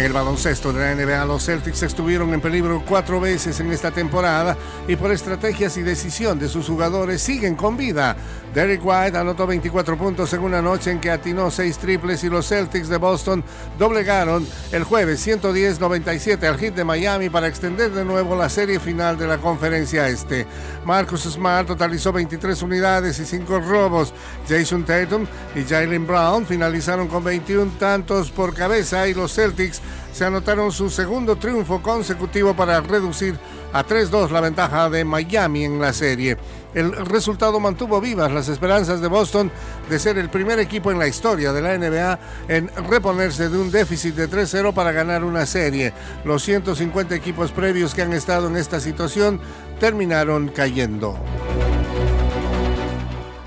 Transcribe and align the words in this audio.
En 0.00 0.06
el 0.06 0.12
baloncesto 0.14 0.72
de 0.72 0.80
la 0.80 0.94
NBA, 0.94 1.26
los 1.26 1.44
Celtics 1.44 1.82
estuvieron 1.82 2.32
en 2.32 2.40
peligro 2.40 2.82
cuatro 2.88 3.20
veces 3.20 3.60
en 3.60 3.70
esta 3.70 3.90
temporada 3.90 4.56
y 4.88 4.96
por 4.96 5.12
estrategias 5.12 5.76
y 5.76 5.82
decisión 5.82 6.38
de 6.38 6.48
sus 6.48 6.68
jugadores 6.68 7.20
siguen 7.20 7.54
con 7.54 7.76
vida. 7.76 8.16
Derek 8.54 8.80
White 8.82 9.18
anotó 9.18 9.46
24 9.46 9.98
puntos 9.98 10.32
en 10.32 10.40
una 10.40 10.62
noche 10.62 10.90
en 10.90 11.00
que 11.00 11.10
atinó 11.10 11.50
seis 11.50 11.76
triples 11.76 12.24
y 12.24 12.30
los 12.30 12.48
Celtics 12.48 12.88
de 12.88 12.96
Boston 12.96 13.44
doblegaron 13.78 14.46
el 14.72 14.84
jueves 14.84 15.24
110-97 15.26 16.44
al 16.44 16.58
hit 16.58 16.74
de 16.74 16.82
Miami 16.82 17.28
para 17.28 17.46
extender 17.46 17.90
de 17.90 18.04
nuevo 18.04 18.34
la 18.34 18.48
serie 18.48 18.80
final 18.80 19.18
de 19.18 19.26
la 19.26 19.36
conferencia 19.36 20.08
este. 20.08 20.46
Marcus 20.86 21.24
Smart 21.24 21.68
totalizó 21.68 22.10
23 22.10 22.62
unidades 22.62 23.18
y 23.18 23.26
5 23.26 23.60
robos. 23.60 24.14
Jason 24.48 24.82
Tatum 24.82 25.26
y 25.54 25.62
Jalen 25.62 26.06
Brown 26.06 26.46
finalizaron 26.46 27.06
con 27.06 27.22
21 27.22 27.72
tantos 27.78 28.30
por 28.30 28.54
cabeza 28.54 29.06
y 29.06 29.12
los 29.12 29.34
Celtics 29.34 29.82
se 30.12 30.24
anotaron 30.24 30.72
su 30.72 30.90
segundo 30.90 31.36
triunfo 31.36 31.82
consecutivo 31.82 32.54
para 32.54 32.80
reducir 32.80 33.38
a 33.72 33.84
3-2 33.84 34.30
la 34.30 34.40
ventaja 34.40 34.90
de 34.90 35.04
Miami 35.04 35.64
en 35.64 35.80
la 35.80 35.92
serie. 35.92 36.36
El 36.74 36.92
resultado 37.06 37.58
mantuvo 37.58 38.00
vivas 38.00 38.30
las 38.30 38.48
esperanzas 38.48 39.00
de 39.00 39.08
Boston 39.08 39.50
de 39.88 39.98
ser 39.98 40.18
el 40.18 40.30
primer 40.30 40.58
equipo 40.58 40.90
en 40.90 40.98
la 40.98 41.08
historia 41.08 41.52
de 41.52 41.62
la 41.62 41.76
NBA 41.76 42.18
en 42.48 42.70
reponerse 42.88 43.48
de 43.48 43.58
un 43.58 43.70
déficit 43.70 44.14
de 44.14 44.28
3-0 44.28 44.72
para 44.72 44.92
ganar 44.92 45.24
una 45.24 45.46
serie. 45.46 45.92
Los 46.24 46.42
150 46.44 47.14
equipos 47.14 47.50
previos 47.50 47.94
que 47.94 48.02
han 48.02 48.12
estado 48.12 48.48
en 48.48 48.56
esta 48.56 48.80
situación 48.80 49.40
terminaron 49.80 50.48
cayendo 50.48 51.18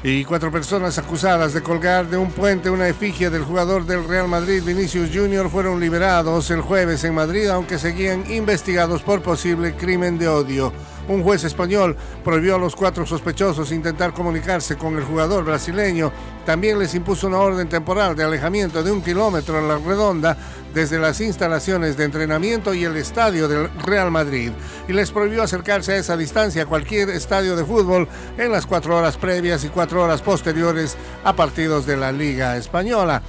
y 0.04 0.26
cuatro 0.26 0.52
personas 0.52 0.98
acusadas 0.98 1.54
de 1.54 1.64
colgar 1.64 2.10
de 2.10 2.18
un 2.18 2.30
puente 2.30 2.70
una 2.70 2.90
efigie 2.90 3.30
del 3.30 3.46
jugador 3.46 3.86
del 3.86 4.06
Real 4.06 4.28
Madrid, 4.28 4.62
Vinicius 4.62 5.10
Jr., 5.14 5.50
fueron 5.50 5.80
liberados 5.80 6.52
el 6.52 6.60
jueves 6.60 7.06
en 7.06 7.16
Madrid, 7.16 7.48
aunque 7.48 7.80
seguían 7.80 8.30
investigados 8.30 9.02
por 9.02 9.22
posible 9.22 9.76
crimen 9.76 10.18
de 10.18 10.28
odio. 10.28 10.74
Un 11.08 11.24
juez 11.24 11.46
español 11.46 11.96
prohibió 12.22 12.56
a 12.56 12.60
los 12.60 12.76
cuatro 12.76 13.06
sospechosos 13.06 13.72
intentar 13.72 14.14
comunicarse 14.14 14.78
con 14.78 14.98
el 14.98 15.04
jugador 15.04 15.46
brasileño. 15.46 16.12
También 16.46 16.80
les 16.80 16.96
impuso 16.96 17.28
una 17.28 17.40
orden 17.40 17.70
temporal 17.70 18.16
de 18.16 18.24
alejamiento 18.24 18.84
de 18.84 18.92
un 18.92 19.02
kilómetro 19.02 19.60
en 19.60 19.68
la 19.70 19.78
redonda 19.78 20.38
desde 20.74 21.00
las 21.00 21.22
instalaciones 21.22 21.98
de 21.98 22.06
entrenamiento 22.06 22.74
y 22.74 22.84
el 22.84 22.98
estadio 22.98 23.48
del 23.48 23.70
Real 23.80 24.12
Madrid. 24.12 24.52
Y 24.88 24.94
les 24.94 25.12
prohibió 25.12 25.44
acercarse 25.44 25.94
a 25.94 25.98
esa 25.98 26.18
distancia 26.18 26.64
a 26.64 26.66
cualquier 26.66 27.10
estadio 27.10 27.56
de 27.56 27.66
fútbol 27.66 28.08
en 28.38 28.52
las 28.52 28.66
cuatro 28.66 28.98
horas 28.98 29.18
previas 29.18 29.64
y 29.64 29.70
cuatro 29.70 30.04
horas 30.04 30.22
posteriores 30.22 30.98
a 31.24 31.36
partidos 31.36 31.86
de 31.86 31.98
la 31.98 32.12
Liga 32.12 32.58
Española. 32.58 33.22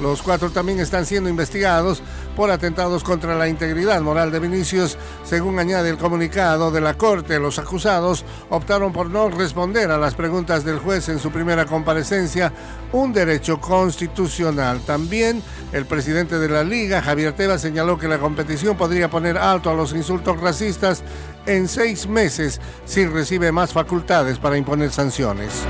Los 0.00 0.22
cuatro 0.22 0.50
también 0.50 0.80
están 0.80 1.06
siendo 1.06 1.28
investigados 1.28 2.02
por 2.34 2.50
atentados 2.50 3.04
contra 3.04 3.36
la 3.36 3.48
integridad 3.48 4.00
moral 4.00 4.32
de 4.32 4.40
Vinicius. 4.40 4.96
Según 5.24 5.58
añade 5.58 5.90
el 5.90 5.98
comunicado 5.98 6.70
de 6.70 6.80
la 6.80 6.94
Corte, 6.94 7.38
los 7.38 7.58
acusados 7.58 8.24
optaron 8.50 8.92
por 8.92 9.10
no 9.10 9.28
responder 9.28 9.90
a 9.90 9.98
las 9.98 10.14
preguntas 10.14 10.64
del 10.64 10.78
juez 10.78 11.08
en 11.08 11.18
su 11.18 11.30
primera 11.30 11.66
comparecencia, 11.66 12.52
un 12.92 13.12
derecho 13.12 13.60
constitucional. 13.60 14.80
También 14.80 15.42
el 15.72 15.86
presidente 15.86 16.38
de 16.38 16.48
la 16.48 16.64
Liga, 16.64 17.02
Javier 17.02 17.34
Tebas, 17.34 17.60
señaló 17.60 17.98
que 17.98 18.08
la 18.08 18.18
competición 18.18 18.76
podría 18.76 19.10
poner 19.10 19.38
alto 19.38 19.70
a 19.70 19.74
los 19.74 19.92
insultos 19.92 20.40
racistas 20.40 21.02
en 21.46 21.68
seis 21.68 22.06
meses 22.06 22.60
si 22.84 23.06
recibe 23.06 23.52
más 23.52 23.72
facultades 23.72 24.38
para 24.38 24.56
imponer 24.56 24.90
sanciones. 24.90 25.64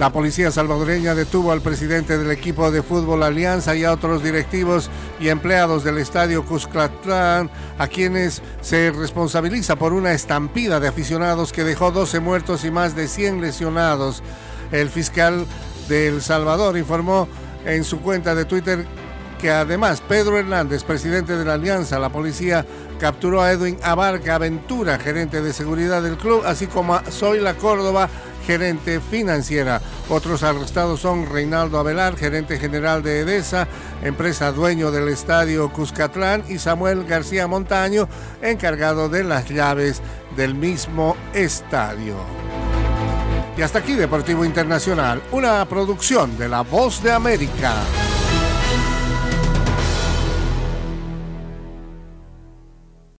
La 0.00 0.10
policía 0.10 0.50
salvadoreña 0.50 1.14
detuvo 1.14 1.52
al 1.52 1.60
presidente 1.60 2.16
del 2.16 2.30
equipo 2.30 2.70
de 2.70 2.82
fútbol 2.82 3.22
Alianza 3.22 3.76
y 3.76 3.84
a 3.84 3.92
otros 3.92 4.22
directivos 4.22 4.88
y 5.20 5.28
empleados 5.28 5.84
del 5.84 5.98
estadio 5.98 6.42
Cuscatlán, 6.46 7.50
a 7.76 7.86
quienes 7.86 8.40
se 8.62 8.92
responsabiliza 8.92 9.76
por 9.76 9.92
una 9.92 10.12
estampida 10.12 10.80
de 10.80 10.88
aficionados 10.88 11.52
que 11.52 11.64
dejó 11.64 11.90
12 11.90 12.18
muertos 12.20 12.64
y 12.64 12.70
más 12.70 12.96
de 12.96 13.08
100 13.08 13.42
lesionados. 13.42 14.22
El 14.72 14.88
fiscal 14.88 15.44
de 15.90 16.08
El 16.08 16.22
Salvador 16.22 16.78
informó 16.78 17.28
en 17.66 17.84
su 17.84 18.00
cuenta 18.00 18.34
de 18.34 18.46
Twitter 18.46 18.86
que 19.38 19.50
además 19.50 20.02
Pedro 20.06 20.38
Hernández, 20.38 20.84
presidente 20.84 21.36
de 21.36 21.44
la 21.44 21.54
Alianza, 21.54 21.98
la 21.98 22.10
policía 22.10 22.64
capturó 22.98 23.40
a 23.40 23.52
Edwin 23.52 23.78
Abarca 23.82 24.34
Aventura, 24.34 24.98
gerente 24.98 25.40
de 25.40 25.52
seguridad 25.54 26.02
del 26.02 26.18
club, 26.18 26.42
así 26.44 26.66
como 26.66 26.94
a 26.94 27.02
Zoila 27.10 27.54
Córdoba, 27.54 28.08
gerente 28.50 28.98
financiera. 28.98 29.80
Otros 30.08 30.42
arrestados 30.42 30.98
son 30.98 31.30
Reinaldo 31.30 31.78
Avelar, 31.78 32.16
gerente 32.16 32.58
general 32.58 33.00
de 33.00 33.20
EDESA, 33.20 33.68
empresa 34.02 34.50
dueño 34.50 34.90
del 34.90 35.08
estadio 35.08 35.72
Cuscatlán, 35.72 36.42
y 36.48 36.58
Samuel 36.58 37.04
García 37.04 37.46
Montaño, 37.46 38.08
encargado 38.42 39.08
de 39.08 39.22
las 39.22 39.48
llaves 39.48 40.02
del 40.36 40.56
mismo 40.56 41.16
estadio. 41.32 42.16
Y 43.56 43.62
hasta 43.62 43.78
aquí 43.78 43.94
Deportivo 43.94 44.44
Internacional, 44.44 45.22
una 45.30 45.64
producción 45.66 46.36
de 46.36 46.48
La 46.48 46.62
Voz 46.62 47.04
de 47.04 47.12
América. 47.12 47.72